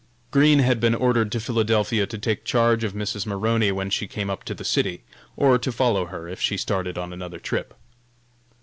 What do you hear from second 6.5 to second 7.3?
started on